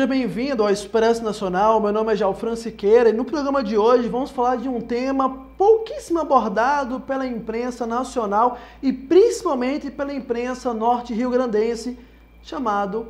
Seja 0.00 0.08
bem-vindo 0.08 0.62
ao 0.62 0.70
Expresso 0.70 1.22
Nacional. 1.22 1.78
Meu 1.78 1.92
nome 1.92 2.14
é 2.14 2.16
Jalfran 2.16 2.56
Siqueira 2.56 3.10
e 3.10 3.12
no 3.12 3.22
programa 3.22 3.62
de 3.62 3.76
hoje 3.76 4.08
vamos 4.08 4.30
falar 4.30 4.56
de 4.56 4.66
um 4.66 4.80
tema 4.80 5.44
pouquíssimo 5.58 6.18
abordado 6.18 7.00
pela 7.00 7.26
imprensa 7.26 7.86
nacional 7.86 8.56
e 8.82 8.94
principalmente 8.94 9.90
pela 9.90 10.14
imprensa 10.14 10.72
norte-rio-grandense, 10.72 11.98
chamado 12.42 13.08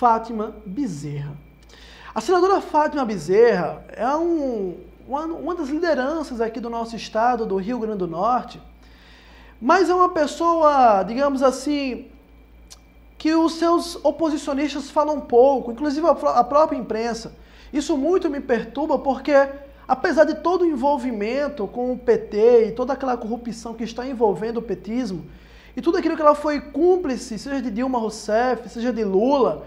Fátima 0.00 0.56
Bezerra. 0.66 1.36
A 2.12 2.20
senadora 2.20 2.60
Fátima 2.60 3.04
Bezerra 3.04 3.84
é 3.92 4.08
um, 4.16 4.78
uma, 5.06 5.26
uma 5.26 5.54
das 5.54 5.68
lideranças 5.68 6.40
aqui 6.40 6.58
do 6.58 6.68
nosso 6.68 6.96
estado, 6.96 7.46
do 7.46 7.54
Rio 7.54 7.78
Grande 7.78 7.98
do 7.98 8.08
Norte, 8.08 8.60
mas 9.60 9.88
é 9.88 9.94
uma 9.94 10.08
pessoa, 10.08 11.04
digamos 11.04 11.40
assim, 11.40 12.10
que 13.26 13.34
os 13.34 13.54
seus 13.54 13.98
oposicionistas 14.04 14.88
falam 14.88 15.20
pouco, 15.20 15.72
inclusive 15.72 16.06
a 16.06 16.44
própria 16.44 16.78
imprensa. 16.78 17.34
Isso 17.72 17.96
muito 17.98 18.30
me 18.30 18.38
perturba 18.38 19.00
porque, 19.00 19.32
apesar 19.88 20.22
de 20.22 20.36
todo 20.36 20.62
o 20.62 20.64
envolvimento 20.64 21.66
com 21.66 21.92
o 21.92 21.98
PT 21.98 22.68
e 22.68 22.70
toda 22.70 22.92
aquela 22.92 23.16
corrupção 23.16 23.74
que 23.74 23.82
está 23.82 24.06
envolvendo 24.06 24.58
o 24.58 24.62
petismo, 24.62 25.26
e 25.76 25.82
tudo 25.82 25.98
aquilo 25.98 26.14
que 26.14 26.22
ela 26.22 26.36
foi 26.36 26.60
cúmplice, 26.60 27.36
seja 27.36 27.60
de 27.60 27.68
Dilma 27.68 27.98
Rousseff, 27.98 28.68
seja 28.68 28.92
de 28.92 29.02
Lula, 29.02 29.66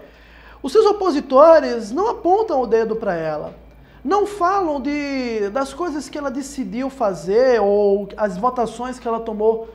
os 0.62 0.72
seus 0.72 0.86
opositores 0.86 1.92
não 1.92 2.08
apontam 2.08 2.62
o 2.62 2.66
dedo 2.66 2.96
para 2.96 3.14
ela. 3.14 3.54
Não 4.02 4.26
falam 4.26 4.80
de, 4.80 5.50
das 5.50 5.74
coisas 5.74 6.08
que 6.08 6.16
ela 6.16 6.30
decidiu 6.30 6.88
fazer 6.88 7.60
ou 7.60 8.08
as 8.16 8.38
votações 8.38 8.98
que 8.98 9.06
ela 9.06 9.20
tomou 9.20 9.68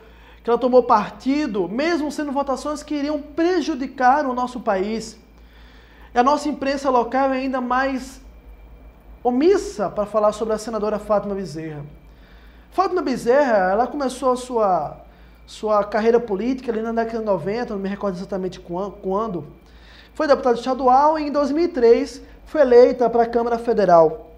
que 0.45 0.49
ela 0.51 0.59
tomou 0.59 0.83
partido, 0.83 1.67
mesmo 1.67 2.11
sendo 2.11 2.31
votações 2.31 2.83
que 2.83 2.93
iriam 2.93 3.19
prejudicar 3.19 4.27
o 4.27 4.33
nosso 4.35 4.59
país. 4.59 5.19
E 6.13 6.19
a 6.19 6.21
nossa 6.21 6.47
imprensa 6.47 6.87
local 6.87 7.33
é 7.33 7.37
ainda 7.37 7.59
mais 7.59 8.21
omissa 9.23 9.89
para 9.89 10.05
falar 10.05 10.33
sobre 10.33 10.53
a 10.53 10.59
senadora 10.59 10.99
Fátima 10.99 11.33
Bezerra. 11.33 11.83
Fátima 12.69 13.01
Bezerra, 13.01 13.71
ela 13.71 13.87
começou 13.87 14.33
a 14.33 14.35
sua, 14.35 14.97
sua 15.47 15.83
carreira 15.83 16.19
política 16.19 16.71
ali 16.71 16.83
na 16.83 16.91
década 16.91 17.17
de 17.17 17.25
90, 17.25 17.73
não 17.73 17.81
me 17.81 17.89
recordo 17.89 18.15
exatamente 18.15 18.59
quando. 18.59 19.47
Foi 20.13 20.27
deputada 20.27 20.59
estadual 20.59 21.17
e 21.17 21.23
em 21.23 21.31
2003 21.31 22.21
foi 22.45 22.61
eleita 22.61 23.09
para 23.09 23.23
a 23.23 23.27
Câmara 23.27 23.57
Federal, 23.57 24.29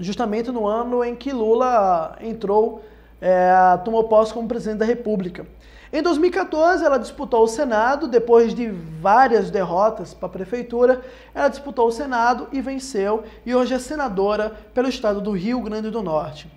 justamente 0.00 0.50
no 0.50 0.66
ano 0.66 1.04
em 1.04 1.14
que 1.14 1.30
Lula 1.30 2.18
entrou 2.20 2.82
é, 3.20 3.50
tomou 3.84 4.04
posse 4.04 4.32
como 4.32 4.48
presidente 4.48 4.78
da 4.78 4.84
República. 4.84 5.46
Em 5.92 6.02
2014, 6.02 6.84
ela 6.84 6.98
disputou 6.98 7.44
o 7.44 7.48
Senado, 7.48 8.08
depois 8.08 8.54
de 8.54 8.68
várias 8.68 9.50
derrotas 9.50 10.12
para 10.12 10.26
a 10.26 10.30
prefeitura, 10.30 11.00
ela 11.34 11.48
disputou 11.48 11.86
o 11.86 11.92
Senado 11.92 12.48
e 12.52 12.60
venceu, 12.60 13.22
e 13.44 13.54
hoje 13.54 13.72
é 13.72 13.78
senadora 13.78 14.52
pelo 14.74 14.88
estado 14.88 15.20
do 15.20 15.30
Rio 15.30 15.60
Grande 15.60 15.88
do 15.90 16.02
Norte. 16.02 16.50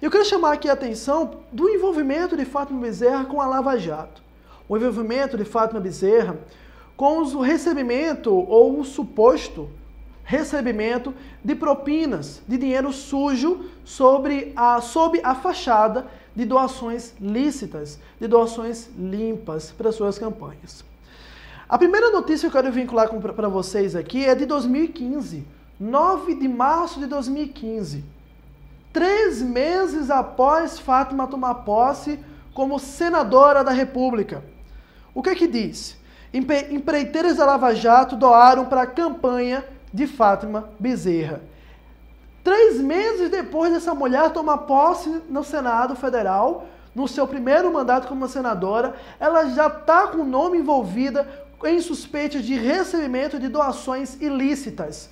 Eu 0.00 0.10
quero 0.10 0.24
chamar 0.24 0.52
aqui 0.52 0.68
a 0.68 0.74
atenção 0.74 1.38
do 1.50 1.68
envolvimento 1.68 2.36
de 2.36 2.44
Fátima 2.44 2.80
Bezerra 2.80 3.24
com 3.24 3.40
a 3.40 3.46
Lava 3.46 3.76
Jato. 3.78 4.22
O 4.68 4.76
envolvimento 4.76 5.36
de 5.36 5.44
Fátima 5.44 5.80
Bezerra 5.80 6.36
com 6.96 7.18
o 7.18 7.40
recebimento 7.40 8.32
ou 8.34 8.80
o 8.80 8.84
suposto 8.84 9.68
recebimento 10.26 11.14
de 11.42 11.54
propinas, 11.54 12.42
de 12.48 12.58
dinheiro 12.58 12.92
sujo 12.92 13.64
sobre 13.84 14.52
a, 14.56 14.80
sob 14.80 15.20
a 15.22 15.36
fachada 15.36 16.06
de 16.34 16.44
doações 16.44 17.14
lícitas, 17.20 18.00
de 18.20 18.26
doações 18.26 18.90
limpas 18.98 19.70
para 19.70 19.92
suas 19.92 20.18
campanhas. 20.18 20.84
A 21.68 21.78
primeira 21.78 22.10
notícia 22.10 22.50
que 22.50 22.56
eu 22.56 22.62
quero 22.62 22.74
vincular 22.74 23.08
para 23.08 23.48
vocês 23.48 23.94
aqui 23.94 24.24
é 24.24 24.34
de 24.34 24.46
2015, 24.46 25.46
9 25.78 26.34
de 26.34 26.48
março 26.48 26.98
de 26.98 27.06
2015. 27.06 28.04
Três 28.92 29.40
meses 29.40 30.10
após 30.10 30.78
Fátima 30.78 31.28
tomar 31.28 31.54
posse 31.56 32.18
como 32.52 32.80
senadora 32.80 33.62
da 33.62 33.70
República. 33.70 34.42
O 35.14 35.22
que 35.22 35.30
é 35.30 35.34
que 35.36 35.46
diz? 35.46 35.96
Empreiteiras 36.32 37.36
da 37.36 37.46
Lava 37.46 37.74
Jato 37.74 38.16
doaram 38.16 38.66
para 38.66 38.82
a 38.82 38.86
campanha 38.86 39.64
de 39.92 40.06
Fátima 40.06 40.68
Bezerra. 40.78 41.40
Três 42.42 42.80
meses 42.80 43.30
depois 43.30 43.72
dessa 43.72 43.94
mulher 43.94 44.30
tomar 44.30 44.58
posse 44.58 45.22
no 45.28 45.42
Senado 45.42 45.96
Federal, 45.96 46.66
no 46.94 47.08
seu 47.08 47.26
primeiro 47.26 47.72
mandato 47.72 48.06
como 48.06 48.28
senadora, 48.28 48.94
ela 49.18 49.50
já 49.50 49.66
está 49.66 50.06
com 50.06 50.18
o 50.18 50.24
nome 50.24 50.58
envolvida 50.58 51.28
em 51.64 51.80
suspeitas 51.80 52.44
de 52.44 52.54
recebimento 52.54 53.38
de 53.38 53.48
doações 53.48 54.20
ilícitas, 54.20 55.10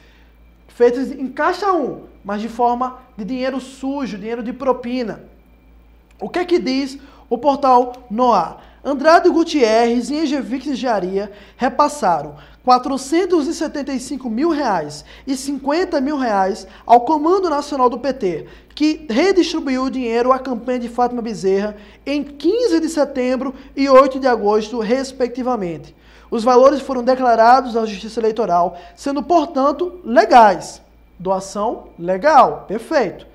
feitas 0.68 1.10
em 1.10 1.28
caixa 1.28 1.72
1, 1.72 2.04
mas 2.24 2.40
de 2.40 2.48
forma 2.48 2.98
de 3.16 3.24
dinheiro 3.24 3.60
sujo, 3.60 4.16
dinheiro 4.16 4.42
de 4.42 4.52
propina. 4.52 5.24
O 6.20 6.28
que 6.28 6.38
é 6.38 6.44
que 6.44 6.58
diz 6.58 6.98
o 7.28 7.36
portal 7.36 7.92
Noah? 8.10 8.58
Andrade 8.84 9.30
Gutierrez 9.30 10.10
e 10.10 10.16
Engevix 10.16 10.66
Engenharia 10.66 11.32
repassaram 11.56 12.34
475 12.62 14.28
mil 14.28 14.50
reais 14.50 15.04
e 15.26 15.34
50 15.34 16.00
mil 16.02 16.18
reais 16.18 16.66
ao 16.84 17.00
Comando 17.00 17.48
Nacional 17.48 17.88
do 17.88 17.98
PT, 17.98 18.46
que 18.74 19.06
redistribuiu 19.08 19.84
o 19.84 19.90
dinheiro 19.90 20.32
à 20.32 20.38
campanha 20.38 20.80
de 20.80 20.88
Fátima 20.88 21.22
Bezerra 21.22 21.76
em 22.04 22.22
15 22.22 22.80
de 22.80 22.88
setembro 22.90 23.54
e 23.74 23.88
8 23.88 24.20
de 24.20 24.26
agosto, 24.26 24.78
respectivamente. 24.80 25.96
Os 26.30 26.44
valores 26.44 26.80
foram 26.80 27.02
declarados 27.02 27.76
à 27.76 27.86
Justiça 27.86 28.20
Eleitoral, 28.20 28.76
sendo, 28.94 29.22
portanto, 29.22 30.00
legais. 30.04 30.82
Doação 31.18 31.88
legal, 31.98 32.64
perfeito. 32.66 33.33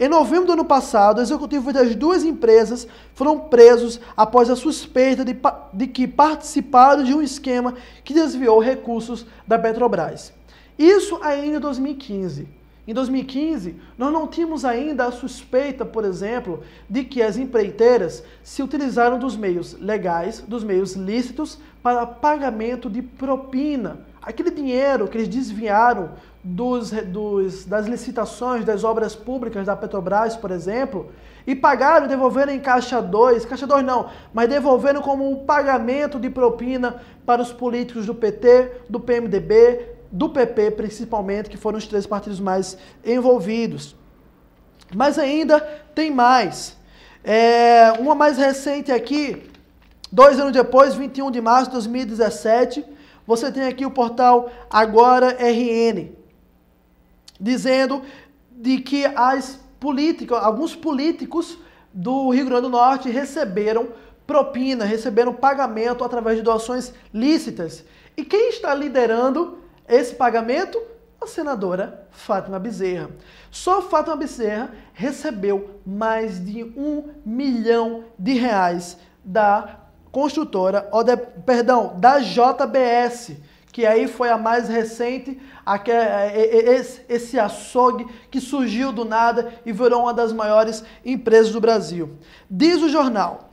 Em 0.00 0.08
novembro 0.08 0.46
do 0.46 0.52
ano 0.52 0.64
passado, 0.64 1.20
executivos 1.20 1.74
das 1.74 1.94
duas 1.96 2.22
empresas 2.22 2.86
foram 3.14 3.40
presos 3.40 4.00
após 4.16 4.48
a 4.48 4.54
suspeita 4.54 5.24
de, 5.24 5.36
de 5.72 5.86
que 5.88 6.06
participaram 6.06 7.02
de 7.02 7.12
um 7.12 7.20
esquema 7.20 7.74
que 8.04 8.14
desviou 8.14 8.60
recursos 8.60 9.26
da 9.44 9.58
Petrobras. 9.58 10.32
Isso 10.78 11.18
ainda 11.20 11.56
em 11.56 11.60
2015. 11.60 12.46
Em 12.86 12.94
2015, 12.94 13.74
nós 13.98 14.12
não 14.12 14.28
tínhamos 14.28 14.64
ainda 14.64 15.04
a 15.04 15.12
suspeita, 15.12 15.84
por 15.84 16.04
exemplo, 16.04 16.62
de 16.88 17.04
que 17.04 17.20
as 17.20 17.36
empreiteiras 17.36 18.22
se 18.42 18.62
utilizaram 18.62 19.18
dos 19.18 19.36
meios 19.36 19.74
legais, 19.78 20.40
dos 20.40 20.64
meios 20.64 20.94
lícitos, 20.94 21.58
para 21.82 22.06
pagamento 22.06 22.88
de 22.88 23.02
propina. 23.02 24.06
Aquele 24.20 24.50
dinheiro 24.50 25.08
que 25.08 25.16
eles 25.16 25.28
desviaram 25.28 26.10
dos, 26.42 26.90
dos, 26.90 27.64
das 27.64 27.86
licitações 27.86 28.64
das 28.64 28.84
obras 28.84 29.14
públicas 29.14 29.66
da 29.66 29.76
Petrobras, 29.76 30.36
por 30.36 30.50
exemplo, 30.50 31.10
e 31.46 31.54
pagaram 31.54 32.06
devolveram 32.06 32.52
em 32.52 32.60
caixa 32.60 33.00
2, 33.00 33.44
caixa 33.44 33.66
2 33.66 33.84
não, 33.84 34.10
mas 34.34 34.48
devolveram 34.48 35.00
como 35.00 35.30
um 35.30 35.44
pagamento 35.44 36.18
de 36.18 36.28
propina 36.28 36.96
para 37.24 37.40
os 37.40 37.52
políticos 37.52 38.06
do 38.06 38.14
PT, 38.14 38.82
do 38.88 39.00
PMDB, 39.00 39.96
do 40.10 40.28
PP 40.30 40.72
principalmente, 40.72 41.48
que 41.48 41.56
foram 41.56 41.78
os 41.78 41.86
três 41.86 42.06
partidos 42.06 42.40
mais 42.40 42.76
envolvidos. 43.04 43.96
Mas 44.94 45.18
ainda 45.18 45.60
tem 45.94 46.10
mais. 46.10 46.76
É, 47.24 47.92
uma 47.98 48.14
mais 48.14 48.38
recente 48.38 48.90
aqui, 48.90 49.50
dois 50.10 50.38
anos 50.38 50.52
depois, 50.52 50.94
21 50.94 51.30
de 51.30 51.40
março 51.40 51.66
de 51.66 51.72
2017, 51.72 52.84
você 53.28 53.52
tem 53.52 53.64
aqui 53.64 53.84
o 53.84 53.90
portal 53.90 54.50
Agora 54.70 55.36
RN 55.38 56.16
dizendo 57.38 58.02
de 58.50 58.78
que 58.78 59.04
as 59.04 59.60
políticas, 59.78 60.42
alguns 60.42 60.74
políticos 60.74 61.58
do 61.92 62.30
Rio 62.30 62.46
Grande 62.46 62.62
do 62.62 62.70
Norte 62.70 63.10
receberam 63.10 63.90
propina, 64.26 64.86
receberam 64.86 65.34
pagamento 65.34 66.02
através 66.02 66.38
de 66.38 66.42
doações 66.42 66.94
lícitas. 67.12 67.84
E 68.16 68.24
quem 68.24 68.48
está 68.48 68.74
liderando 68.74 69.58
esse 69.86 70.14
pagamento? 70.14 70.80
A 71.20 71.26
senadora 71.26 72.08
Fátima 72.10 72.58
Bezerra. 72.58 73.10
Só 73.50 73.82
Fátima 73.82 74.16
Bezerra 74.16 74.72
recebeu 74.94 75.80
mais 75.84 76.42
de 76.42 76.64
um 76.64 77.10
milhão 77.26 78.04
de 78.18 78.32
reais 78.32 78.96
da 79.22 79.87
construtora, 80.10 80.90
perdão, 81.44 81.94
da 81.96 82.18
JBS, 82.20 83.36
que 83.72 83.86
aí 83.86 84.08
foi 84.08 84.28
a 84.30 84.38
mais 84.38 84.68
recente, 84.68 85.40
esse 87.08 87.38
açougue 87.38 88.06
que 88.30 88.40
surgiu 88.40 88.92
do 88.92 89.04
nada 89.04 89.52
e 89.64 89.72
virou 89.72 90.02
uma 90.02 90.14
das 90.14 90.32
maiores 90.32 90.82
empresas 91.04 91.52
do 91.52 91.60
Brasil. 91.60 92.16
Diz 92.50 92.82
o 92.82 92.88
jornal, 92.88 93.50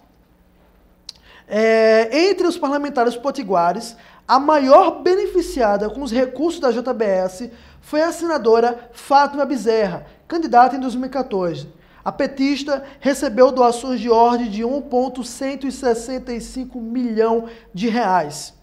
é, 1.47 2.29
entre 2.29 2.47
os 2.47 2.57
parlamentares 2.57 3.15
potiguares, 3.15 3.95
a 4.27 4.39
maior 4.39 5.03
beneficiada 5.03 5.89
com 5.89 6.01
os 6.01 6.11
recursos 6.11 6.59
da 6.59 6.71
JBS 6.71 7.51
foi 7.79 8.01
a 8.01 8.11
senadora 8.11 8.89
Fátima 8.93 9.45
Bezerra, 9.45 10.07
candidata 10.27 10.75
em 10.75 10.79
2014. 10.79 11.71
A 12.05 12.11
petista 12.11 12.83
recebeu 12.99 13.51
doações 13.51 13.99
de 13.99 14.11
ordem 14.11 14.47
de 14.47 14.63
1,165 14.63 16.79
milhão 16.79 17.49
de 17.73 17.89
reais. 17.89 18.53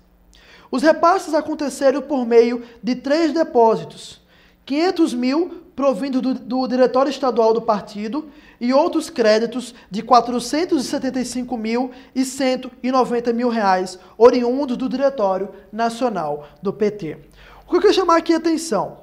Os 0.70 0.80
repasses 0.80 1.34
aconteceram 1.34 2.00
por 2.00 2.24
meio 2.24 2.62
de 2.80 2.94
três 2.94 3.32
depósitos: 3.32 4.22
500 4.64 5.12
mil 5.12 5.60
provindo 5.74 6.22
do, 6.22 6.34
do 6.34 6.68
Diretório 6.68 7.10
Estadual 7.10 7.52
do 7.52 7.60
Partido 7.60 8.30
e 8.60 8.72
outros 8.72 9.10
créditos 9.10 9.74
de 9.90 10.02
475 10.02 11.56
mil 11.56 11.90
e 12.14 12.24
190 12.24 13.32
mil 13.32 13.48
reais, 13.48 13.98
oriundos 14.16 14.76
do 14.76 14.88
Diretório 14.88 15.48
Nacional 15.72 16.46
do 16.62 16.72
PT. 16.72 17.18
O 17.66 17.70
que 17.70 17.76
eu 17.76 17.80
quero 17.80 17.94
chamar 17.94 18.18
aqui 18.18 18.34
a 18.34 18.36
atenção? 18.36 18.98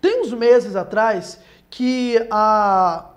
Tem 0.00 0.22
uns 0.22 0.32
meses 0.32 0.74
atrás 0.74 1.38
que 1.68 2.26
a, 2.30 3.10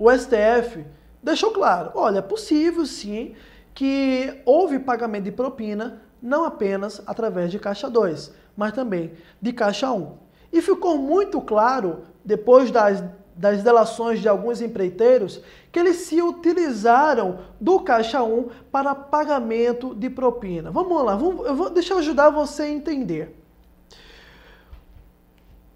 o 0.00 0.10
STF 0.10 0.82
deixou 1.22 1.50
claro, 1.50 1.90
olha, 1.94 2.20
é 2.20 2.22
possível 2.22 2.86
sim 2.86 3.34
que 3.74 4.40
houve 4.46 4.78
pagamento 4.78 5.24
de 5.24 5.30
propina 5.30 6.00
não 6.22 6.42
apenas 6.46 7.02
através 7.06 7.50
de 7.50 7.58
Caixa 7.58 7.90
2, 7.90 8.32
mas 8.56 8.72
também 8.72 9.12
de 9.42 9.52
Caixa 9.52 9.92
1. 9.92 10.16
E 10.50 10.62
ficou 10.62 10.96
muito 10.96 11.38
claro, 11.42 12.04
depois 12.24 12.70
das, 12.70 13.04
das 13.36 13.62
delações 13.62 14.20
de 14.20 14.28
alguns 14.28 14.62
empreiteiros, 14.62 15.42
que 15.70 15.78
eles 15.78 15.96
se 15.96 16.22
utilizaram 16.22 17.40
do 17.60 17.80
Caixa 17.80 18.22
1 18.22 18.48
para 18.72 18.94
pagamento 18.94 19.94
de 19.94 20.08
propina. 20.08 20.70
Vamos 20.70 21.04
lá, 21.04 21.14
vamos, 21.14 21.46
eu 21.46 21.54
vou, 21.54 21.68
deixa 21.68 21.92
eu 21.92 21.98
ajudar 21.98 22.30
você 22.30 22.62
a 22.62 22.70
entender. 22.70 23.39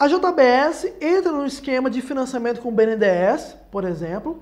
A 0.05 0.07
JBS 0.07 0.93
entra 1.01 1.33
no 1.33 1.47
esquema 1.47 1.89
de 1.89 2.03
financiamento 2.03 2.61
com 2.61 2.69
o 2.69 2.73
BNDES, 2.73 3.57
por 3.71 3.85
exemplo, 3.85 4.39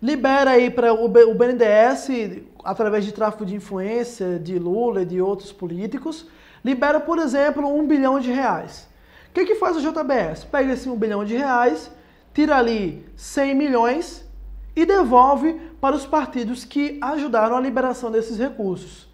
libera 0.00 0.52
aí 0.52 0.70
para 0.70 0.92
o 0.92 1.08
BNDES, 1.08 2.44
através 2.62 3.04
de 3.04 3.10
tráfico 3.10 3.44
de 3.44 3.56
influência 3.56 4.38
de 4.38 4.56
Lula 4.56 5.02
e 5.02 5.04
de 5.04 5.20
outros 5.20 5.50
políticos, 5.50 6.28
libera, 6.64 7.00
por 7.00 7.18
exemplo, 7.18 7.66
um 7.66 7.84
bilhão 7.84 8.20
de 8.20 8.30
reais. 8.30 8.88
O 9.30 9.32
que, 9.32 9.46
que 9.46 9.56
faz 9.56 9.76
a 9.76 9.80
JBS? 9.80 10.44
Pega 10.44 10.74
esse 10.74 10.88
um 10.88 10.94
bilhão 10.94 11.24
de 11.24 11.36
reais, 11.36 11.90
tira 12.32 12.56
ali 12.56 13.04
100 13.16 13.56
milhões 13.56 14.24
e 14.76 14.86
devolve 14.86 15.60
para 15.80 15.96
os 15.96 16.06
partidos 16.06 16.64
que 16.64 17.00
ajudaram 17.02 17.56
a 17.56 17.60
liberação 17.60 18.12
desses 18.12 18.38
recursos. 18.38 19.09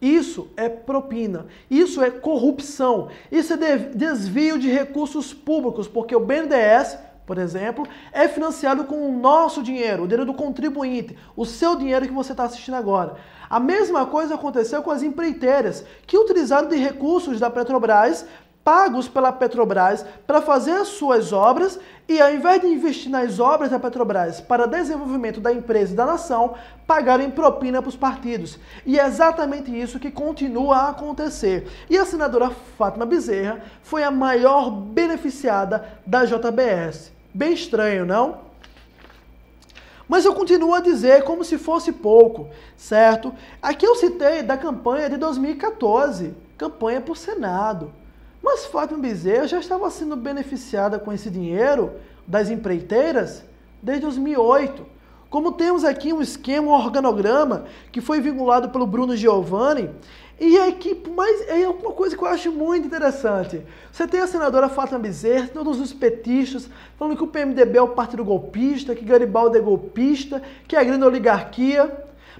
Isso 0.00 0.48
é 0.56 0.68
propina, 0.68 1.46
isso 1.70 2.02
é 2.02 2.10
corrupção, 2.10 3.08
isso 3.32 3.54
é 3.54 3.76
desvio 3.76 4.58
de 4.58 4.68
recursos 4.68 5.32
públicos, 5.32 5.88
porque 5.88 6.14
o 6.14 6.20
BNDES, 6.20 6.98
por 7.24 7.38
exemplo, 7.38 7.86
é 8.12 8.28
financiado 8.28 8.84
com 8.84 9.08
o 9.08 9.18
nosso 9.18 9.62
dinheiro, 9.62 10.02
o 10.02 10.06
dinheiro 10.06 10.26
do 10.26 10.34
contribuinte, 10.34 11.16
o 11.34 11.46
seu 11.46 11.76
dinheiro 11.76 12.06
que 12.06 12.12
você 12.12 12.32
está 12.32 12.44
assistindo 12.44 12.74
agora. 12.74 13.16
A 13.48 13.58
mesma 13.58 14.04
coisa 14.04 14.34
aconteceu 14.34 14.82
com 14.82 14.90
as 14.90 15.02
empreiteiras, 15.02 15.84
que 16.06 16.18
utilizaram 16.18 16.68
de 16.68 16.76
recursos 16.76 17.40
da 17.40 17.48
Petrobras 17.48 18.26
pagos 18.66 19.06
pela 19.06 19.30
Petrobras 19.30 20.04
para 20.26 20.42
fazer 20.42 20.72
as 20.72 20.88
suas 20.88 21.32
obras 21.32 21.78
e 22.08 22.20
ao 22.20 22.34
invés 22.34 22.60
de 22.60 22.66
investir 22.66 23.08
nas 23.08 23.38
obras 23.38 23.70
da 23.70 23.78
Petrobras 23.78 24.40
para 24.40 24.66
desenvolvimento 24.66 25.40
da 25.40 25.52
empresa 25.52 25.92
e 25.92 25.96
da 25.96 26.04
nação, 26.04 26.54
pagarem 26.84 27.30
propina 27.30 27.80
para 27.80 27.90
os 27.90 27.94
partidos. 27.94 28.58
E 28.84 28.98
é 28.98 29.06
exatamente 29.06 29.70
isso 29.70 30.00
que 30.00 30.10
continua 30.10 30.78
a 30.78 30.88
acontecer. 30.88 31.68
E 31.88 31.96
a 31.96 32.04
senadora 32.04 32.50
Fátima 32.76 33.06
Bezerra 33.06 33.62
foi 33.84 34.02
a 34.02 34.10
maior 34.10 34.68
beneficiada 34.68 35.86
da 36.04 36.24
JBS. 36.24 37.12
Bem 37.32 37.52
estranho, 37.52 38.04
não? 38.04 38.38
Mas 40.08 40.24
eu 40.24 40.34
continuo 40.34 40.74
a 40.74 40.80
dizer 40.80 41.22
como 41.22 41.44
se 41.44 41.56
fosse 41.56 41.92
pouco, 41.92 42.50
certo? 42.76 43.32
Aqui 43.62 43.86
eu 43.86 43.94
citei 43.94 44.42
da 44.42 44.56
campanha 44.56 45.08
de 45.08 45.16
2014, 45.18 46.34
campanha 46.58 47.00
por 47.00 47.16
Senado. 47.16 47.92
Mas 48.46 48.64
Fátima 48.64 49.00
Bezerra 49.00 49.48
já 49.48 49.58
estava 49.58 49.90
sendo 49.90 50.14
beneficiada 50.14 51.00
com 51.00 51.12
esse 51.12 51.28
dinheiro 51.28 51.94
das 52.24 52.48
empreiteiras 52.48 53.42
desde 53.82 54.02
2008. 54.02 54.86
Como 55.28 55.50
temos 55.50 55.82
aqui 55.82 56.12
um 56.12 56.22
esquema, 56.22 56.68
um 56.68 56.72
organograma 56.72 57.64
que 57.90 58.00
foi 58.00 58.20
vinculado 58.20 58.68
pelo 58.68 58.86
Bruno 58.86 59.16
Giovanni, 59.16 59.90
e 60.38 60.56
a 60.58 60.68
equipe, 60.68 61.10
mas 61.10 61.40
é 61.48 61.66
uma 61.66 61.90
coisa 61.90 62.16
que 62.16 62.22
eu 62.22 62.28
acho 62.28 62.52
muito 62.52 62.86
interessante. 62.86 63.66
Você 63.90 64.06
tem 64.06 64.20
a 64.20 64.28
senadora 64.28 64.68
Fátima 64.68 65.00
Bezerra, 65.00 65.50
todos 65.52 65.80
os 65.80 65.92
petistas, 65.92 66.70
falando 66.96 67.16
que 67.16 67.24
o 67.24 67.26
PMDB 67.26 67.78
é 67.78 67.82
o 67.82 67.88
partido 67.88 68.24
golpista, 68.24 68.94
que 68.94 69.04
Garibaldi 69.04 69.58
é 69.58 69.60
golpista, 69.60 70.40
que 70.68 70.76
é 70.76 70.78
a 70.78 70.84
grande 70.84 71.04
oligarquia. 71.04 71.92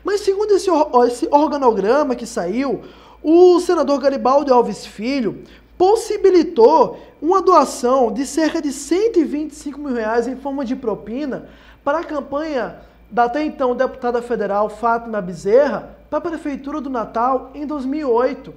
Mas 0.04 0.20
segundo 0.20 0.52
esse, 0.52 0.70
esse 1.08 1.26
organograma 1.32 2.14
que 2.14 2.26
saiu, 2.26 2.82
o 3.28 3.58
senador 3.58 3.98
Garibaldi 3.98 4.52
Alves 4.52 4.86
Filho 4.86 5.42
possibilitou 5.76 6.98
uma 7.20 7.42
doação 7.42 8.12
de 8.12 8.26
cerca 8.26 8.60
de 8.60 8.72
125 8.72 9.78
mil 9.78 9.94
reais 9.94 10.26
em 10.26 10.36
forma 10.36 10.64
de 10.64 10.76
propina 10.76 11.48
para 11.84 11.98
a 11.98 12.04
campanha 12.04 12.80
da 13.10 13.24
até 13.24 13.44
então 13.44 13.74
deputada 13.76 14.20
federal 14.20 14.68
Fátima 14.68 15.20
Bezerra 15.20 15.96
para 16.10 16.18
a 16.18 16.22
Prefeitura 16.22 16.80
do 16.80 16.90
Natal 16.90 17.50
em 17.54 17.66
2008. 17.66 18.52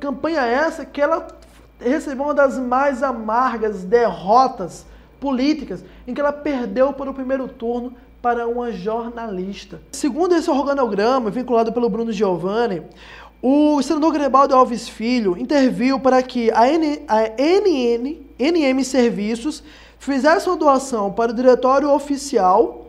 Campanha 0.00 0.42
essa 0.42 0.84
que 0.84 1.00
ela 1.00 1.26
recebeu 1.78 2.24
uma 2.24 2.34
das 2.34 2.58
mais 2.58 3.02
amargas 3.02 3.84
derrotas 3.84 4.84
políticas, 5.20 5.84
em 6.06 6.12
que 6.12 6.20
ela 6.20 6.32
perdeu 6.32 6.92
para 6.92 7.10
o 7.10 7.14
primeiro 7.14 7.46
turno 7.46 7.94
para 8.20 8.46
uma 8.46 8.70
jornalista. 8.70 9.80
Segundo 9.90 10.34
esse 10.34 10.48
organograma, 10.50 11.30
vinculado 11.30 11.72
pelo 11.72 11.88
Bruno 11.88 12.12
Giovanni, 12.12 12.82
o 13.42 13.82
senador 13.82 14.12
Grebaldo 14.12 14.54
Alves 14.54 14.88
Filho 14.88 15.36
interviu 15.36 15.98
para 15.98 16.22
que 16.22 16.48
a, 16.52 16.68
N, 16.68 17.02
a 17.08 17.22
NN, 17.36 18.20
NM 18.38 18.84
Serviços 18.84 19.64
fizesse 19.98 20.48
uma 20.48 20.56
doação 20.56 21.12
para 21.12 21.32
o 21.32 21.34
diretório 21.34 21.90
oficial, 21.90 22.86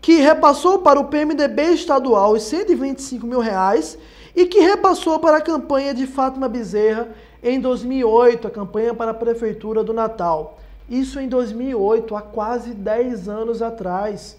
que 0.00 0.14
repassou 0.14 0.78
para 0.78 0.98
o 0.98 1.04
PMDB 1.04 1.74
estadual 1.74 2.32
os 2.32 2.44
125 2.44 3.26
mil 3.26 3.40
reais 3.40 3.98
e 4.34 4.46
que 4.46 4.60
repassou 4.60 5.18
para 5.18 5.36
a 5.36 5.42
campanha 5.42 5.92
de 5.92 6.06
Fátima 6.06 6.48
Bezerra 6.48 7.08
em 7.42 7.60
2008, 7.60 8.46
a 8.46 8.50
campanha 8.50 8.94
para 8.94 9.10
a 9.10 9.14
Prefeitura 9.14 9.84
do 9.84 9.92
Natal. 9.92 10.58
Isso 10.88 11.20
em 11.20 11.28
2008, 11.28 12.16
há 12.16 12.22
quase 12.22 12.72
10 12.72 13.28
anos 13.28 13.60
atrás. 13.60 14.38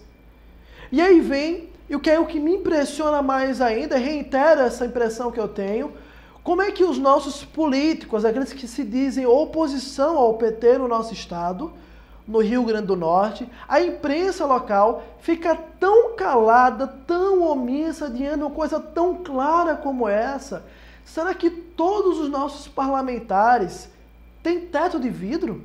E 0.90 1.00
aí 1.00 1.20
vem 1.20 1.71
e 1.92 1.94
o 1.94 2.00
que 2.00 2.08
é 2.08 2.18
o 2.18 2.24
que 2.24 2.40
me 2.40 2.54
impressiona 2.54 3.20
mais 3.20 3.60
ainda, 3.60 3.98
reitera 3.98 4.62
essa 4.62 4.86
impressão 4.86 5.30
que 5.30 5.38
eu 5.38 5.46
tenho, 5.46 5.92
como 6.42 6.62
é 6.62 6.70
que 6.70 6.82
os 6.82 6.96
nossos 6.96 7.44
políticos, 7.44 8.24
aqueles 8.24 8.50
que 8.50 8.66
se 8.66 8.82
dizem 8.82 9.26
oposição 9.26 10.16
ao 10.16 10.32
PT 10.38 10.78
no 10.78 10.88
nosso 10.88 11.12
estado, 11.12 11.70
no 12.26 12.38
Rio 12.38 12.64
Grande 12.64 12.86
do 12.86 12.96
Norte, 12.96 13.46
a 13.68 13.78
imprensa 13.82 14.46
local 14.46 15.02
fica 15.20 15.54
tão 15.78 16.14
calada, 16.16 16.86
tão 16.86 17.42
omissa 17.42 18.08
diante 18.08 18.38
de 18.38 18.42
uma 18.44 18.50
coisa 18.50 18.80
tão 18.80 19.16
clara 19.16 19.76
como 19.76 20.08
essa? 20.08 20.64
Será 21.04 21.34
que 21.34 21.50
todos 21.50 22.20
os 22.20 22.30
nossos 22.30 22.68
parlamentares 22.68 23.90
têm 24.42 24.60
teto 24.60 24.98
de 24.98 25.10
vidro? 25.10 25.62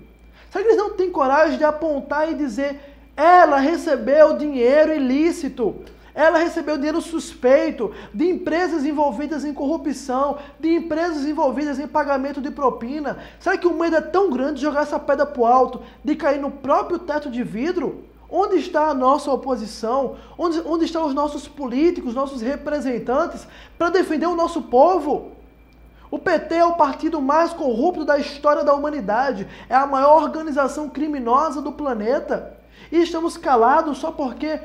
Será 0.49 0.61
que 0.61 0.71
eles 0.71 0.77
não 0.77 0.89
têm 0.89 1.09
coragem 1.09 1.57
de 1.57 1.63
apontar 1.63 2.29
e 2.29 2.35
dizer 2.35 2.81
ela 3.15 3.59
recebeu 3.59 4.37
dinheiro 4.37 4.93
ilícito? 4.93 5.85
Ela 6.17 6.39
recebeu 6.39 6.77
dinheiro 6.77 6.99
suspeito 6.99 7.93
de 8.11 8.27
empresas 8.27 8.83
envolvidas 8.83 9.45
em 9.45 9.53
corrupção, 9.53 10.39
de 10.59 10.73
empresas 10.73 11.23
envolvidas 11.27 11.77
em 11.77 11.87
pagamento 11.87 12.41
de 12.41 12.49
propina. 12.49 13.19
Será 13.39 13.55
que 13.55 13.67
o 13.67 13.73
medo 13.77 13.97
é 13.97 14.01
tão 14.01 14.31
grande 14.31 14.55
de 14.55 14.63
jogar 14.63 14.81
essa 14.81 14.97
pedra 14.97 15.27
para 15.27 15.39
o 15.39 15.45
alto, 15.45 15.83
de 16.03 16.15
cair 16.15 16.41
no 16.41 16.49
próprio 16.49 16.97
teto 16.97 17.29
de 17.29 17.43
vidro? 17.43 18.03
Onde 18.27 18.55
está 18.55 18.87
a 18.87 18.95
nossa 18.95 19.31
oposição? 19.31 20.15
Onde, 20.35 20.59
onde 20.65 20.85
estão 20.85 21.05
os 21.05 21.13
nossos 21.13 21.47
políticos, 21.47 22.15
nossos 22.15 22.41
representantes 22.41 23.47
para 23.77 23.91
defender 23.91 24.25
o 24.25 24.35
nosso 24.35 24.63
povo? 24.63 25.33
O 26.09 26.17
PT 26.17 26.55
é 26.55 26.65
o 26.65 26.73
partido 26.73 27.21
mais 27.21 27.53
corrupto 27.53 28.03
da 28.03 28.17
história 28.17 28.63
da 28.63 28.73
humanidade, 28.73 29.47
é 29.69 29.75
a 29.75 29.85
maior 29.85 30.23
organização 30.23 30.89
criminosa 30.89 31.61
do 31.61 31.73
planeta. 31.73 32.57
E 32.91 33.03
estamos 33.03 33.37
calados 33.37 33.99
só 33.99 34.11
porque 34.11 34.59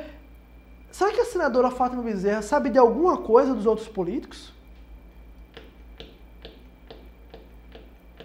Será 0.92 1.10
que 1.10 1.22
a 1.22 1.24
senadora 1.24 1.70
Fátima 1.70 2.02
Bezerra 2.02 2.42
sabe 2.42 2.68
de 2.68 2.78
alguma 2.78 3.16
coisa 3.16 3.54
dos 3.54 3.64
outros 3.64 3.88
políticos? 3.88 4.52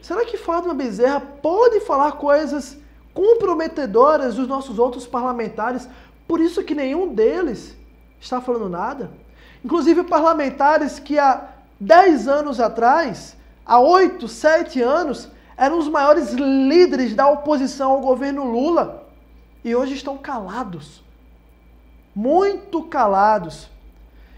Será 0.01 0.25
que 0.25 0.35
Fátima 0.35 0.73
Bezerra 0.73 1.21
pode 1.21 1.79
falar 1.79 2.11
coisas 2.13 2.77
comprometedoras 3.13 4.35
dos 4.35 4.49
nossos 4.49 4.77
outros 4.77 5.07
parlamentares, 5.07 5.87
por 6.27 6.41
isso 6.41 6.61
que 6.61 6.75
nenhum 6.75 7.13
deles 7.13 7.73
está 8.19 8.41
falando 8.41 8.67
nada? 8.67 9.11
Inclusive 9.63 10.03
parlamentares 10.03 10.99
que 10.99 11.17
há 11.17 11.47
10 11.79 12.27
anos 12.27 12.59
atrás, 12.59 13.37
há 13.65 13.79
8, 13.79 14.27
7 14.27 14.81
anos, 14.81 15.29
eram 15.55 15.79
os 15.79 15.87
maiores 15.87 16.33
líderes 16.33 17.15
da 17.15 17.29
oposição 17.29 17.91
ao 17.91 18.01
governo 18.01 18.43
Lula 18.43 19.07
e 19.63 19.73
hoje 19.73 19.93
estão 19.93 20.17
calados 20.17 21.06
muito 22.17 22.81
calados. 22.81 23.69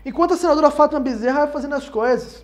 Enquanto 0.05 0.33
a 0.33 0.37
senadora 0.37 0.69
Fátima 0.69 0.99
Bezerra 0.99 1.45
vai 1.45 1.53
fazendo 1.53 1.75
as 1.75 1.87
coisas. 1.87 2.43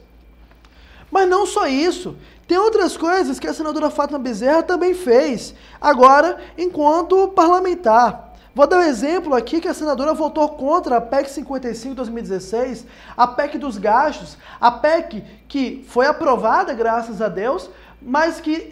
Mas 1.11 1.27
não 1.27 1.45
só 1.45 1.67
isso. 1.67 2.15
Tem 2.47 2.57
outras 2.57 2.95
coisas 2.95 3.37
que 3.37 3.45
a 3.45 3.53
senadora 3.53 3.89
Fátima 3.89 4.17
Bezerra 4.17 4.63
também 4.63 4.93
fez, 4.93 5.53
agora 5.81 6.39
enquanto 6.57 7.27
parlamentar. 7.27 8.33
Vou 8.53 8.65
dar 8.65 8.77
um 8.77 8.83
exemplo 8.83 9.35
aqui 9.35 9.59
que 9.59 9.67
a 9.67 9.73
senadora 9.73 10.13
votou 10.13 10.47
contra 10.47 10.95
a 10.97 11.01
PEC 11.01 11.29
55 11.29 11.89
de 11.89 11.95
2016, 11.97 12.85
a 13.17 13.27
PEC 13.27 13.57
dos 13.57 13.77
gastos, 13.77 14.37
a 14.61 14.71
PEC 14.71 15.21
que 15.49 15.83
foi 15.89 16.05
aprovada, 16.05 16.73
graças 16.73 17.21
a 17.21 17.27
Deus, 17.27 17.69
mas 18.01 18.39
que 18.39 18.71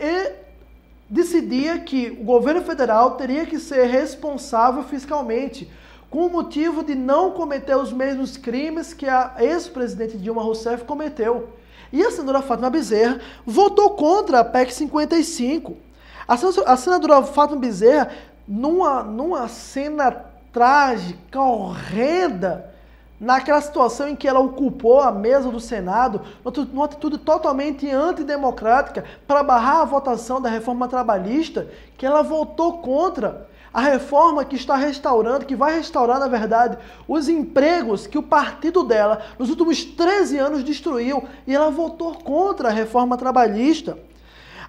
decidia 1.10 1.79
que 1.79 2.17
o 2.22 2.24
governo 2.24 2.62
federal 2.62 3.12
teria 3.15 3.46
que 3.46 3.60
ser 3.60 3.86
responsável 3.88 4.84
fiscalmente, 4.84 5.70
com 6.13 6.27
o 6.27 6.29
motivo 6.29 6.84
de 6.84 6.93
não 6.93 7.32
cometer 7.32 7.75
os 7.75 7.91
mesmos 7.91 8.38
crimes 8.38 8.93
que 8.93 9.10
a 9.10 9.34
ex-presidente 9.39 10.15
Dilma 10.15 10.43
Rousseff 10.43 10.86
cometeu. 10.86 11.50
E 11.91 12.03
a 12.03 12.12
senadora 12.12 12.43
Fátima 12.43 12.70
Bezerra 12.70 13.20
votou 13.43 13.96
contra 13.96 14.41
a 14.41 14.46
PEC 14.46 14.72
55. 14.72 15.75
A 16.27 16.77
senadora 16.77 17.24
Fátima 17.24 17.60
Bezerra, 17.60 18.12
numa, 18.48 19.01
numa 19.01 19.48
cena 19.48 20.12
trágica, 20.51 21.41
horrenda, 21.41 22.72
naquela 23.20 23.60
situação 23.60 24.08
em 24.08 24.15
que 24.15 24.27
ela 24.27 24.39
ocupou 24.39 25.01
a 25.01 25.12
mesa 25.12 25.50
do 25.50 25.60
Senado, 25.60 26.22
numa 26.72 26.86
atitude 26.86 27.17
totalmente 27.17 27.89
antidemocrática, 27.89 29.03
para 29.25 29.41
barrar 29.41 29.82
a 29.82 29.86
votação 29.86 30.39
da 30.39 30.48
reforma 30.48 30.88
trabalhista, 30.88 31.67
que 31.98 32.05
ela 32.05 32.22
votou 32.22 32.84
contra 32.84 33.51
a 33.74 33.82
reforma 33.82 34.46
que 34.46 34.56
está 34.56 34.75
restaurando, 34.75 35.46
que 35.46 35.56
vai 35.56 35.75
restaurar, 35.75 36.20
na 36.20 36.27
verdade, 36.27 36.77
os 37.08 37.27
empregos 37.27 38.06
que 38.06 38.18
o 38.18 38.24
partido 38.24 38.84
dela 38.84 39.22
nos 39.39 39.50
últimos 39.50 39.84
13 39.84 40.38
anos 40.38 40.63
destruiu, 40.63 41.24
e 41.48 41.56
ela 41.56 41.72
votou 41.72 42.13
contra 42.13 42.70
a 42.70 42.72
reforma 42.72 43.18
trabalhista. 43.18 43.98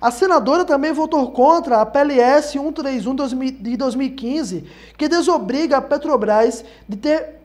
A 0.00 0.10
senadora 0.10 0.64
também 0.64 0.92
votou 0.92 1.30
contra 1.30 1.80
a 1.80 1.86
PLS 1.86 2.52
131 2.52 3.14
de 3.62 3.76
2015, 3.76 4.64
que 4.96 5.08
desobriga 5.08 5.76
a 5.76 5.82
Petrobras 5.82 6.64
de 6.88 6.96
ter 6.96 7.40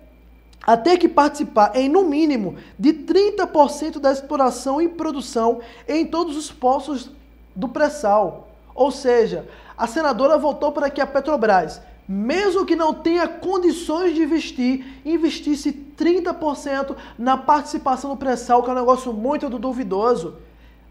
a 0.67 0.75
ter 0.77 0.97
que 0.97 1.07
participar 1.07 1.71
em 1.73 1.87
no 1.89 2.03
mínimo 2.03 2.57
de 2.77 2.93
30% 2.93 3.97
da 3.97 4.11
exploração 4.11 4.81
e 4.81 4.89
produção 4.89 5.61
em 5.87 6.05
todos 6.05 6.35
os 6.35 6.51
poços 6.51 7.09
do 7.55 7.67
pré-sal. 7.67 8.49
Ou 8.75 8.91
seja, 8.91 9.47
a 9.79 9.87
senadora 9.87 10.37
votou 10.37 10.73
para 10.73 10.89
que 10.89 10.99
a 10.99 11.07
Petrobras, 11.07 11.81
mesmo 12.05 12.65
que 12.65 12.75
não 12.75 12.93
tenha 12.93 13.29
condições 13.29 14.13
de 14.13 14.21
investir, 14.21 14.85
investisse 15.05 15.71
30% 15.71 16.97
na 17.17 17.37
participação 17.37 18.09
no 18.09 18.17
pré-sal, 18.17 18.61
que 18.61 18.69
é 18.69 18.73
um 18.73 18.75
negócio 18.75 19.13
muito 19.13 19.47
duvidoso. 19.47 20.35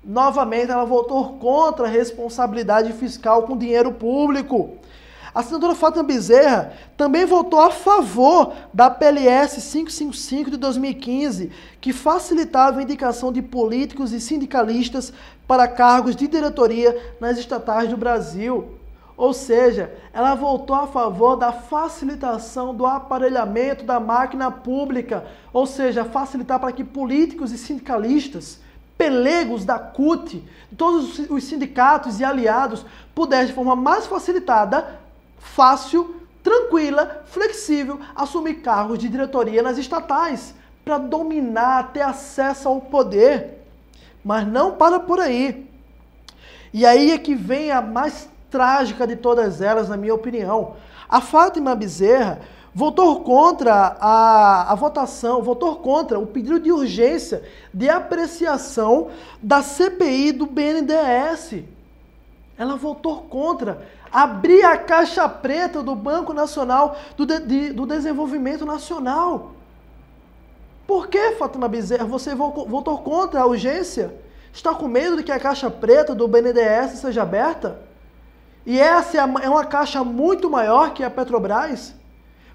Novamente, 0.03 0.71
ela 0.71 0.87
votou 0.87 1.35
contra 1.35 1.85
a 1.85 1.91
responsabilidade 1.91 2.95
fiscal 2.95 3.43
com 3.43 3.59
dinheiro 3.59 3.93
público. 3.93 4.79
A 5.35 5.43
senadora 5.43 5.75
Fátima 5.75 6.03
Bezerra 6.03 6.73
também 6.97 7.27
votou 7.27 7.61
a 7.61 7.71
favor 7.71 8.55
da 8.73 8.89
PLS 8.89 9.61
555 9.71 10.53
de 10.53 10.57
2015, 10.57 11.53
que 11.79 11.93
facilitava 11.93 12.81
a 12.81 12.83
indicação 12.83 13.31
de 13.31 13.43
políticos 13.43 14.13
e 14.13 14.21
sindicalistas 14.21 15.13
para 15.47 15.69
cargos 15.69 16.17
de 16.17 16.27
diretoria 16.27 17.15
nas 17.21 17.37
estatais 17.37 17.91
do 17.91 17.97
Brasil. 17.99 18.78
Ou 19.19 19.33
seja, 19.33 19.93
ela 20.13 20.37
voltou 20.37 20.77
a 20.77 20.87
favor 20.87 21.35
da 21.35 21.51
facilitação 21.51 22.73
do 22.73 22.87
aparelhamento 22.87 23.85
da 23.85 23.99
máquina 23.99 24.49
pública, 24.49 25.27
ou 25.53 25.67
seja, 25.67 26.05
facilitar 26.05 26.61
para 26.61 26.71
que 26.71 26.85
políticos 26.85 27.51
e 27.51 27.59
sindicalistas, 27.59 28.61
pelegos 28.97 29.65
da 29.65 29.77
CUT, 29.77 30.49
todos 30.77 31.19
os 31.19 31.43
sindicatos 31.43 32.21
e 32.21 32.25
aliados 32.25 32.87
pudessem 33.13 33.49
de 33.49 33.55
forma 33.55 33.75
mais 33.75 34.07
facilitada, 34.07 35.01
fácil, 35.37 36.23
tranquila, 36.41 37.25
flexível, 37.27 37.99
assumir 38.15 38.63
cargos 38.63 39.01
de 39.01 39.09
diretoria 39.09 39.65
nas 39.65 39.79
estatais 39.79 40.55
para 40.85 40.97
dominar, 40.97 41.93
ter 41.93 42.03
acesso 42.03 42.69
ao 42.69 42.81
poder. 42.81 43.67
Mas 44.25 44.47
não 44.47 44.77
para 44.77 45.01
por 45.01 45.19
aí. 45.19 45.69
E 46.73 46.87
aí 46.87 47.11
é 47.11 47.19
que 47.19 47.35
vem 47.35 47.73
a 47.73 47.83
mais 47.83 48.29
trágica 48.51 49.07
de 49.07 49.17
todas 49.17 49.61
elas, 49.61 49.89
na 49.89 49.97
minha 49.97 50.15
opinião. 50.15 50.75
A 51.09 51.21
Fátima 51.21 51.75
Bezerra 51.75 52.41
votou 52.75 53.23
contra 53.23 53.97
a, 54.01 54.73
a 54.73 54.75
votação, 54.75 55.43
votou 55.43 55.77
contra 55.77 56.19
o 56.19 56.27
pedido 56.27 56.61
de 56.61 56.71
urgência 56.71 57.43
de 57.73 57.89
apreciação 57.89 59.09
da 59.43 59.63
CPI 59.63 60.33
do 60.33 60.47
BNDES. 60.47 61.65
Ela 62.57 62.77
votou 62.77 63.23
contra 63.23 63.87
abrir 64.13 64.65
a 64.65 64.77
caixa 64.77 65.29
preta 65.29 65.83
do 65.83 65.95
Banco 65.95 66.33
Nacional 66.33 66.97
do, 67.17 67.27
de, 67.27 67.73
do 67.73 67.87
Desenvolvimento 67.87 68.65
Nacional. 68.65 69.53
Por 70.87 71.09
que, 71.09 71.33
Fátima 71.33 71.69
Bezerra, 71.69 72.05
você 72.05 72.35
votou 72.35 72.99
contra 72.99 73.41
a 73.41 73.47
urgência? 73.47 74.15
Está 74.53 74.75
com 74.75 74.89
medo 74.89 75.17
de 75.17 75.23
que 75.23 75.33
a 75.33 75.39
caixa 75.39 75.71
preta 75.71 76.15
do 76.15 76.27
BNDES 76.27 77.01
seja 77.01 77.23
aberta? 77.23 77.88
E 78.69 78.79
essa 78.79 79.17
é, 79.17 79.21
é 79.21 79.49
uma 79.49 79.65
caixa 79.65 80.05
muito 80.05 80.51
maior 80.51 80.93
que 80.93 81.03
a 81.03 81.09
Petrobras. 81.09 81.95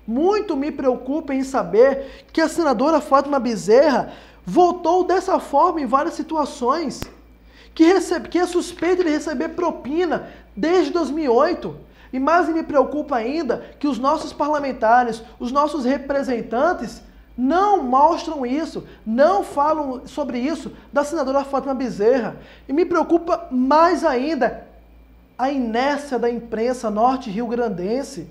Muito 0.06 0.56
me 0.56 0.72
preocupa 0.72 1.34
em 1.34 1.44
saber 1.44 2.28
que 2.32 2.40
a 2.40 2.48
senadora 2.48 3.02
Fátima 3.02 3.40
Bezerra 3.40 4.14
votou 4.46 5.04
dessa 5.04 5.40
forma 5.40 5.82
em 5.82 5.88
várias 5.88 6.14
situações. 6.14 7.02
Que, 7.74 7.86
recebe, 7.86 8.30
que 8.30 8.38
é 8.38 8.46
suspeita 8.46 9.04
de 9.04 9.10
receber 9.10 9.50
propina 9.50 10.30
desde 10.56 10.94
2008. 10.94 11.76
E 12.14 12.20
mais 12.20 12.48
me 12.48 12.62
preocupa 12.62 13.16
ainda 13.16 13.66
que 13.80 13.88
os 13.88 13.98
nossos 13.98 14.32
parlamentares, 14.32 15.24
os 15.40 15.52
nossos 15.52 15.84
representantes, 15.84 17.02
não 17.36 17.82
mostram 17.82 18.46
isso, 18.46 18.88
não 19.04 19.44
falam 19.44 20.06
sobre 20.06 20.38
isso 20.38 20.74
da 20.92 21.04
senadora 21.04 21.44
Fátima 21.44 21.74
Bezerra. 21.74 22.36
E 22.70 22.72
me 22.72 22.86
preocupa 22.86 23.48
mais 23.50 24.06
ainda 24.06 24.72
a 25.38 25.50
inércia 25.52 26.20
da 26.20 26.30
imprensa 26.30 26.90
norte-rio-grandense, 26.90 28.30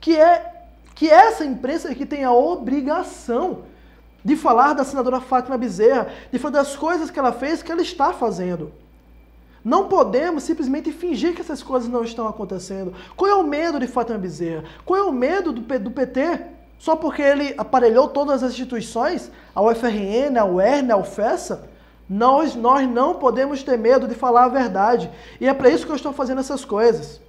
que 0.00 0.16
é 0.16 0.52
que 0.94 1.10
essa 1.10 1.44
imprensa 1.44 1.94
que 1.94 2.06
tem 2.06 2.24
a 2.24 2.32
obrigação 2.32 3.64
de 4.24 4.34
falar 4.34 4.72
da 4.72 4.82
senadora 4.82 5.20
Fátima 5.20 5.58
Bezerra, 5.58 6.08
de 6.32 6.38
falar 6.38 6.58
das 6.58 6.74
coisas 6.74 7.10
que 7.10 7.18
ela 7.18 7.32
fez, 7.32 7.62
que 7.62 7.70
ela 7.70 7.82
está 7.82 8.12
fazendo. 8.12 8.72
Não 9.62 9.88
podemos 9.88 10.42
simplesmente 10.42 10.90
fingir 10.92 11.34
que 11.34 11.40
essas 11.40 11.62
coisas 11.62 11.88
não 11.88 12.02
estão 12.02 12.26
acontecendo. 12.26 12.94
Qual 13.16 13.30
é 13.30 13.34
o 13.34 13.42
medo 13.42 13.78
de 13.78 13.86
Fátima 13.86 14.18
Bezerra? 14.18 14.64
Qual 14.84 14.98
é 14.98 15.02
o 15.02 15.12
medo 15.12 15.52
do, 15.52 15.60
do 15.60 15.90
PT? 15.90 16.40
Só 16.78 16.96
porque 16.96 17.22
ele 17.22 17.54
aparelhou 17.58 18.08
todas 18.08 18.42
as 18.42 18.52
instituições, 18.52 19.30
a 19.54 19.62
UFRN, 19.62 20.38
a 20.38 20.44
UERN, 20.44 20.92
a 20.92 20.96
UFESA? 20.96 21.68
Nós, 22.08 22.54
nós 22.54 22.88
não 22.88 23.14
podemos 23.14 23.62
ter 23.62 23.76
medo 23.76 24.06
de 24.06 24.14
falar 24.14 24.44
a 24.44 24.48
verdade. 24.48 25.10
E 25.40 25.46
é 25.46 25.52
para 25.52 25.68
isso 25.70 25.84
que 25.84 25.92
eu 25.92 25.96
estou 25.96 26.12
fazendo 26.12 26.40
essas 26.40 26.64
coisas. 26.64 27.20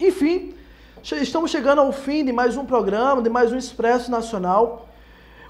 Enfim, 0.00 0.54
estamos 1.02 1.50
chegando 1.50 1.80
ao 1.80 1.92
fim 1.92 2.24
de 2.24 2.32
mais 2.32 2.56
um 2.56 2.64
programa, 2.64 3.22
de 3.22 3.28
mais 3.28 3.52
um 3.52 3.58
Expresso 3.58 4.10
Nacional. 4.10 4.88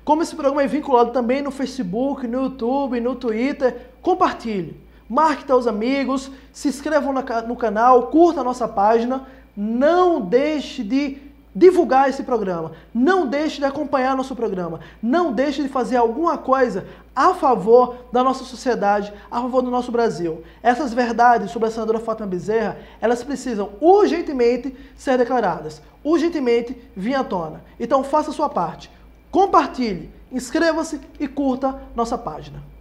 Como 0.04 0.22
esse 0.22 0.34
programa 0.34 0.62
é 0.62 0.66
vinculado 0.66 1.12
também 1.12 1.40
no 1.40 1.50
Facebook, 1.50 2.26
no 2.26 2.42
YouTube, 2.42 3.00
no 3.00 3.14
Twitter, 3.14 3.88
compartilhe. 4.02 4.82
Marque 5.08 5.46
seus 5.46 5.66
amigos, 5.66 6.30
se 6.52 6.68
inscrevam 6.68 7.14
no 7.46 7.56
canal, 7.56 8.08
curta 8.08 8.40
a 8.40 8.44
nossa 8.44 8.66
página. 8.66 9.26
Não 9.56 10.20
deixe 10.20 10.82
de 10.82 11.18
divulgar 11.54 12.08
esse 12.08 12.22
programa. 12.22 12.72
Não 12.92 13.26
deixe 13.26 13.58
de 13.58 13.64
acompanhar 13.64 14.16
nosso 14.16 14.34
programa. 14.34 14.80
Não 15.02 15.32
deixe 15.32 15.62
de 15.62 15.68
fazer 15.68 15.96
alguma 15.96 16.36
coisa 16.36 16.86
a 17.14 17.32
favor 17.32 17.96
da 18.12 18.24
nossa 18.24 18.44
sociedade, 18.44 19.12
a 19.30 19.40
favor 19.40 19.62
do 19.62 19.70
nosso 19.70 19.92
Brasil. 19.92 20.42
Essas 20.62 20.92
verdades 20.92 21.50
sobre 21.50 21.68
a 21.68 21.70
senadora 21.70 22.00
Fátima 22.00 22.26
Bezerra, 22.26 22.78
elas 23.00 23.22
precisam 23.22 23.70
urgentemente 23.80 24.76
ser 24.96 25.16
declaradas, 25.16 25.80
urgentemente 26.02 26.76
vir 26.96 27.14
à 27.14 27.22
tona. 27.22 27.62
Então 27.78 28.02
faça 28.02 28.30
a 28.30 28.34
sua 28.34 28.48
parte. 28.48 28.90
Compartilhe, 29.30 30.10
inscreva-se 30.32 31.00
e 31.20 31.28
curta 31.28 31.80
nossa 31.94 32.18
página. 32.18 32.73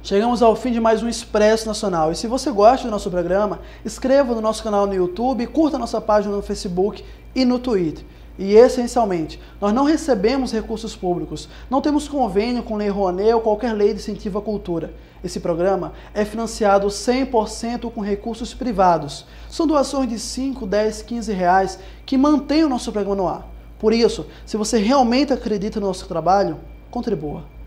Chegamos 0.00 0.42
ao 0.42 0.54
fim 0.54 0.70
de 0.70 0.80
mais 0.80 1.02
um 1.02 1.08
Expresso 1.08 1.66
Nacional. 1.66 2.12
E 2.12 2.14
se 2.14 2.28
você 2.28 2.52
gosta 2.52 2.86
do 2.86 2.90
nosso 2.90 3.10
programa, 3.10 3.60
inscreva 3.84 4.32
no 4.32 4.40
nosso 4.40 4.62
canal 4.62 4.86
no 4.86 4.94
YouTube, 4.94 5.46
curta 5.48 5.76
nossa 5.76 6.00
página 6.00 6.34
no 6.34 6.40
Facebook 6.40 7.04
e 7.34 7.44
no 7.44 7.58
Twitter. 7.58 8.04
E 8.38 8.54
essencialmente, 8.54 9.40
nós 9.60 9.74
não 9.74 9.82
recebemos 9.82 10.52
recursos 10.52 10.94
públicos, 10.94 11.48
não 11.68 11.82
temos 11.82 12.06
convênio 12.06 12.62
com 12.62 12.76
Lei 12.76 12.88
Rouanet 12.88 13.34
ou 13.34 13.40
qualquer 13.40 13.72
lei 13.72 13.92
de 13.92 13.98
incentivo 13.98 14.38
à 14.38 14.42
cultura. 14.42 14.94
Esse 15.22 15.40
programa 15.40 15.92
é 16.14 16.24
financiado 16.24 16.86
100% 16.86 17.90
com 17.90 18.00
recursos 18.00 18.54
privados. 18.54 19.26
São 19.50 19.66
doações 19.66 20.08
de 20.08 20.18
5, 20.20 20.64
10, 20.64 21.02
15 21.02 21.32
reais 21.32 21.78
que 22.06 22.16
mantêm 22.16 22.64
o 22.64 22.68
nosso 22.68 22.92
programa 22.92 23.16
no 23.16 23.28
ar. 23.28 23.48
Por 23.80 23.92
isso, 23.92 24.26
se 24.46 24.56
você 24.56 24.78
realmente 24.78 25.32
acredita 25.32 25.80
no 25.80 25.88
nosso 25.88 26.06
trabalho, 26.06 26.60
contribua. 26.88 27.57